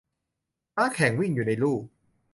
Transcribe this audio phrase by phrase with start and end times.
[0.77, 1.77] ม้าแข่ง วิ่งอยู่ในลู่